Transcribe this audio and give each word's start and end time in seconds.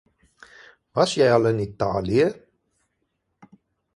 Was 0.95 1.11
jy 1.17 1.27
al 1.35 1.49
in 1.51 1.61
Italië? 1.67 2.25